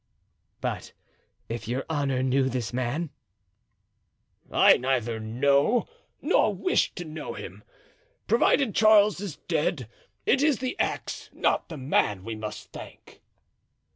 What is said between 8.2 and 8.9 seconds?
Provided